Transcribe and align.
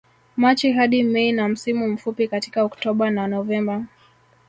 Machi 0.37 0.71
hadi 0.71 1.03
Mei 1.03 1.31
na 1.31 1.47
msimu 1.49 1.87
mfupi 1.89 2.27
katika 2.27 2.63
Oktoba 2.63 3.09
na 3.11 3.27
Novemba 3.27 3.85